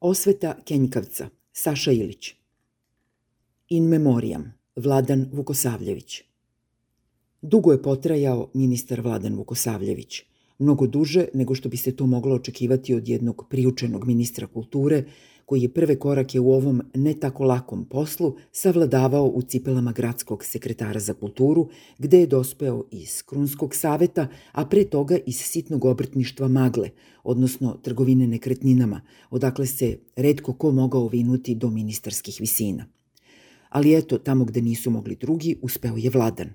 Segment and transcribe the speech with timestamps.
[0.00, 2.34] Osveta Kenjkavca, Saša Ilić.
[3.68, 6.22] In memoriam, Vladan Vukosavljević.
[7.42, 10.22] Dugo je potrajao ministar Vladan Vukosavljević,
[10.60, 15.04] mnogo duže nego što bi se to moglo očekivati od jednog priučenog ministra kulture
[15.50, 21.00] koji je prve korake u ovom ne tako lakom poslu savladavao u cipelama gradskog sekretara
[21.00, 21.68] za kulturu,
[21.98, 26.90] gde je dospeo iz Krunskog saveta, a pre toga iz sitnog obrtništva Magle,
[27.24, 29.00] odnosno trgovine nekretninama,
[29.30, 32.86] odakle se redko ko mogao vinuti do ministarskih visina.
[33.68, 36.50] Ali eto, tamo gde nisu mogli drugi, uspeo je Vladan.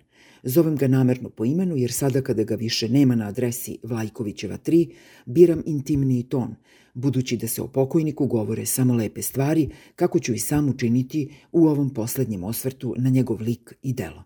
[0.47, 4.91] Zovem ga namerno po imenu jer sada kada ga više nema na adresi Vlajkovićeva 3,
[5.25, 6.55] biram intimniji ton,
[6.93, 11.67] budući da se o pokojniku govore samo lepe stvari, kako ću i sam učiniti u
[11.67, 14.23] ovom poslednjem osvrtu na njegov lik i delo.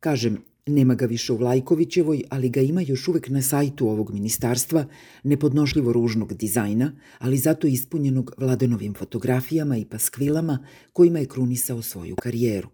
[0.00, 4.86] Kažem, nema ga više u Vlajkovićevoj, ali ga ima još uvek na sajtu ovog ministarstva,
[5.22, 12.73] nepodnošljivo ružnog dizajna, ali zato ispunjenog Vladanovim fotografijama i paskvilama kojima je krunisao svoju karijeru.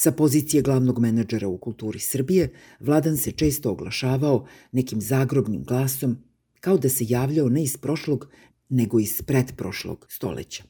[0.00, 6.16] Sa pozicije glavnog menadžera u kulturi Srbije, Vladan se često oglašavao nekim zagrobnim glasom,
[6.60, 8.28] kao da se javljao ne iz prošlog,
[8.68, 10.64] nego iz predprošlog stoleća.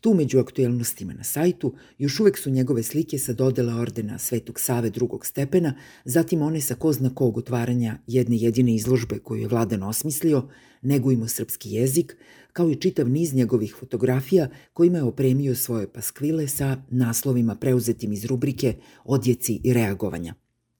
[0.00, 4.90] Tu među aktuelnostima na sajtu još uvek su njegove slike sa dodela ordena Svetog Save
[4.90, 9.82] drugog stepena, zatim one sa ko zna kog otvaranja jedne jedine izložbe koju je Vladan
[9.82, 10.48] osmislio,
[10.82, 12.16] Negujmo srpski jezik,
[12.56, 18.24] kao i čitav niz njegovih fotografija kojima je opremio svoje paskvile sa naslovima preuzetim iz
[18.24, 20.34] rubrike Odjeci i reagovanja.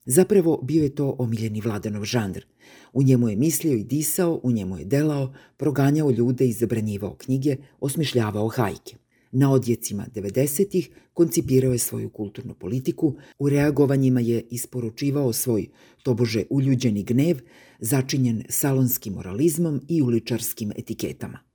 [0.04, 2.44] Zapravo bio je to omiljeni Vladanov žanr.
[2.92, 7.56] U njemu je mislio i disao, u njemu je delao, proganjao ljude i zabranjivao knjige,
[7.80, 8.96] osmišljavao hajke.
[9.32, 15.68] Na odjecima 90-ih koncipirao je svoju kulturnu politiku, u reagovanjima je isporučivao svoj
[16.02, 17.40] tobože uljuđeni gnev,
[17.80, 21.46] začinjen salonskim moralizmom i uličarskim etiketama.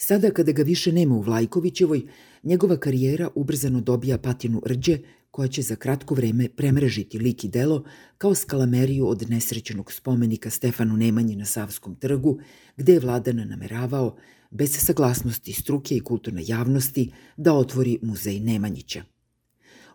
[0.00, 2.02] Sada kada ga više nema u Vlajkovićevoj,
[2.42, 4.98] njegova karijera ubrzano dobija patinu rđe
[5.30, 7.84] koja će za kratko vreme premrežiti lik i delo
[8.18, 12.38] kao skalameriju od nesrećenog spomenika Stefanu Nemanji na Savskom trgu,
[12.76, 14.16] gde je vladana nameravao,
[14.50, 19.02] bez saglasnosti struke i kulturne javnosti, da otvori muzej Nemanjića.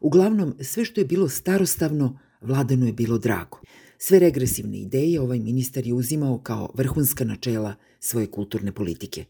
[0.01, 3.61] Uglavnom, sve što je bilo starostavno, vladanu je bilo drago.
[4.05, 9.25] Sve regresivne ideje ovaj ministar je uzimao kao vrhunska načela svoje kulturne politike.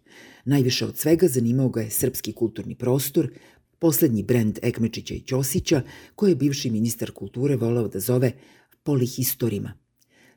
[0.45, 3.29] Najviše od svega zanimao ga je srpski kulturni prostor,
[3.79, 5.81] poslednji brend Ekmečića i Ćosića,
[6.15, 8.31] koji je bivši ministar kulture voleo da zove
[8.83, 9.73] polihistorima.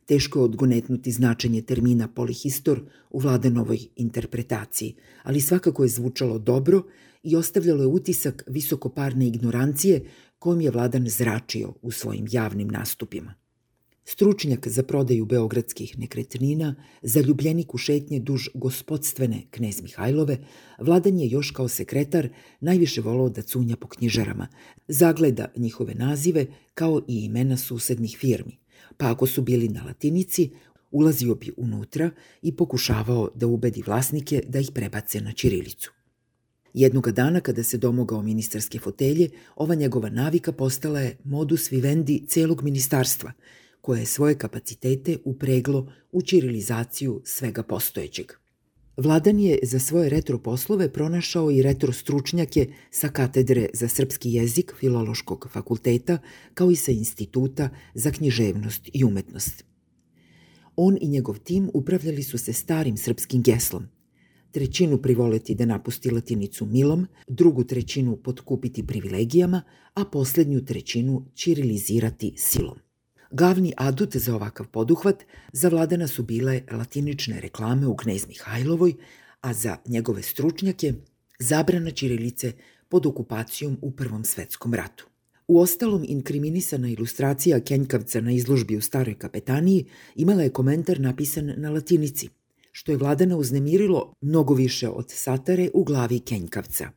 [0.06, 6.82] Teško je odgonetnuti značenje termina polihistor u vladanovoj interpretaciji, ali svakako je zvučalo dobro
[7.22, 10.04] i ostavljalo je utisak visokoparne ignorancije
[10.38, 13.45] kojom je vladan zračio u svojim javnim nastupima.
[14.08, 20.38] Stručnjak za prodaju beogradskih nekretnina, zaljubljenik u šetnje duž gospodstvene knez Mihajlove,
[20.78, 22.28] vladan je još kao sekretar
[22.60, 24.48] najviše volao da cunja po knjižarama,
[24.88, 28.58] zagleda njihove nazive kao i imena susednih firmi,
[28.96, 30.50] pa ako su bili na latinici,
[30.90, 32.10] ulazio bi unutra
[32.42, 35.92] i pokušavao da ubedi vlasnike da ih prebace na Ćirilicu.
[36.74, 42.62] Jednoga dana kada se domogao ministarske fotelje, ova njegova navika postala je modus vivendi celog
[42.62, 43.32] ministarstva–
[43.86, 48.32] koje je svoje kapacitete upreglo u čirilizaciju svega postojećeg.
[48.96, 54.74] Vladan je za svoje retro poslove pronašao i retro stručnjake sa katedre za srpski jezik
[54.78, 56.18] Filološkog fakulteta,
[56.54, 59.64] kao i sa instituta za književnost i umetnost.
[60.76, 63.86] On i njegov tim upravljali su se starim srpskim geslom.
[64.50, 69.62] Trećinu privoleti da napusti latinicu milom, drugu trećinu potkupiti privilegijama,
[69.94, 72.85] a poslednju trećinu čirilizirati silom.
[73.30, 78.94] Glavni adut za ovakav poduhvat zavladana su bile latinične reklame u Knez Mihajlovoj,
[79.40, 80.92] a za njegove stručnjake
[81.38, 82.52] zabrana Ćirilice
[82.88, 85.06] pod okupacijom u Prvom svetskom ratu.
[85.48, 91.70] U ostalom, inkriminisana ilustracija Kenjkavca na izložbi u Staroj kapetaniji imala je komentar napisan na
[91.70, 92.28] latinici,
[92.72, 96.90] što je vladana uznemirilo mnogo više od satare u glavi Kenjkavca.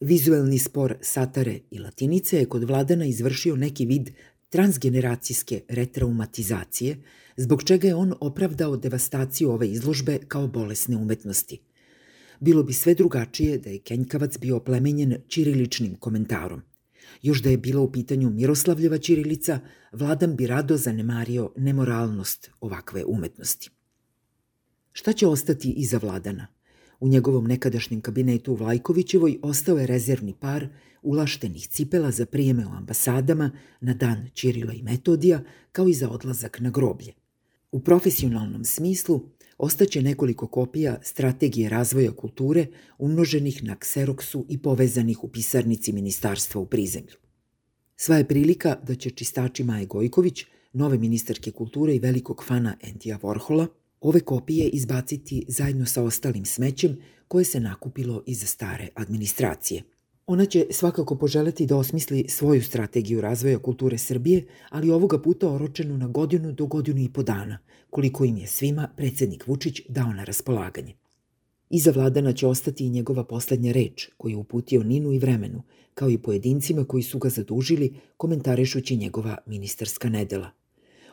[0.00, 4.10] Vizuelni spor satare i latinice je kod vladana izvršio neki vid
[4.52, 6.96] transgeneracijske retraumatizacije,
[7.36, 11.60] zbog čega je on opravdao devastaciju ove izložbe kao bolesne umetnosti.
[12.40, 16.62] Bilo bi sve drugačije da je Kenjkavac bio oplemenjen čiriličnim komentarom.
[17.22, 19.60] Još da je bila u pitanju Miroslavljeva Čirilica,
[19.92, 23.70] Vladan bi rado zanemario nemoralnost ovakve umetnosti.
[24.92, 26.46] Šta će ostati iza Vladana?
[27.02, 30.68] U njegovom nekadašnjem kabinetu u Vlajkovićevoj ostao je rezervni par
[31.02, 33.50] ulaštenih cipela za prijeme u ambasadama
[33.80, 37.12] na dan Čirila i Metodija, kao i za odlazak na groblje.
[37.72, 39.20] U profesionalnom smislu,
[39.58, 42.66] ostaće nekoliko kopija strategije razvoja kulture
[42.98, 47.16] umnoženih na kseroksu i povezanih u pisarnici ministarstva u prizemlju.
[47.96, 53.18] Sva je prilika da će čistači Maje Gojković, nove ministarke kulture i velikog fana Endija
[53.22, 53.66] Vorhola,
[54.02, 56.96] ove kopije izbaciti zajedno sa ostalim smećem
[57.28, 59.82] koje se nakupilo iz stare administracije.
[60.26, 65.98] Ona će svakako poželeti da osmisli svoju strategiju razvoja kulture Srbije, ali ovoga puta oročenu
[65.98, 67.58] na godinu do godinu i po dana,
[67.90, 70.94] koliko im je svima predsednik Vučić dao na raspolaganje.
[71.70, 75.62] Iza Vladana će ostati i njegova poslednja reč, koju je uputio Ninu i vremenu,
[75.94, 80.50] kao i pojedincima koji su ga zadužili komentarišući njegova ministarska nedela–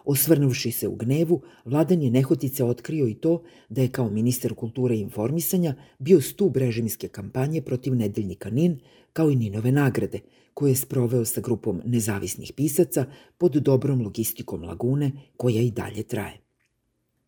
[0.05, 4.95] Osvrnuvši se u gnevu, Vladan je nehotice otkrio i to da je kao ministar kulture
[4.95, 8.79] i informisanja bio stub režimske kampanje protiv nedeljnika NIN,
[9.13, 10.19] kao i Ninove nagrade,
[10.53, 13.05] koje je sproveo sa grupom nezavisnih pisaca
[13.37, 16.48] pod dobrom logistikom lagune, koja i dalje traje.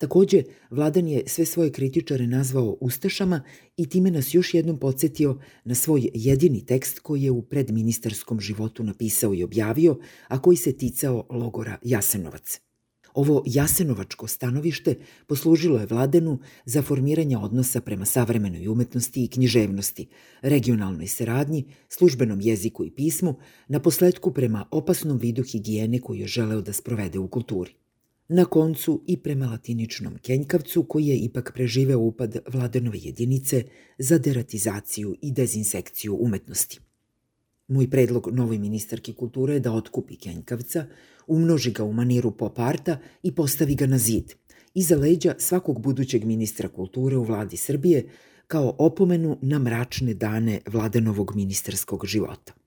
[0.02, 3.44] Takođe, Vladan je sve svoje kritičare nazvao ustašama
[3.78, 8.84] i time nas još jednom podsjetio na svoj jedini tekst koji je u predministarskom životu
[8.84, 12.60] napisao i objavio, a koji se ticao logora Jasenovac.
[13.14, 14.96] Ovo jasenovačko stanovište
[15.28, 20.08] poslužilo je Vladenu za formiranje odnosa prema savremenoj umetnosti i književnosti,
[20.42, 23.36] regionalnoj saradnji, službenom jeziku i pismu,
[23.68, 27.81] na posledku prema opasnom vidu higijene koju je želeo da sprovede u kulturi.
[28.34, 33.64] Na koncu i prema latiničnom Kenjkavcu koji je ipak preživeo upad Vladenove jedinice
[33.98, 36.80] za deratizaciju i dezinsekciju umetnosti.
[37.68, 40.86] Moj predlog novoj ministarki kulture je da otkupi Kenjkavca,
[41.28, 44.34] umnoži ga u maniru pop arta i postavi ga na zid,
[44.74, 48.10] iza leđa svakog budućeg ministra kulture u vladi Srbije,
[48.48, 52.61] kao opomenu na mračne dane vladenovog ministarskog života.